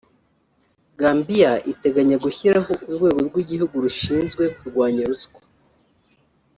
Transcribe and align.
Gambia 0.99 1.51
iteganya 1.71 2.15
gushyiraho 2.25 2.71
urwego 2.87 3.19
rw’igihugu 3.27 3.73
rushinzwe 3.85 4.43
kurwanya 4.57 5.03
ruswa 5.09 5.39